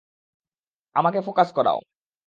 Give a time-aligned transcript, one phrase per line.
[0.95, 1.79] আমাকে ফোকাস করাও।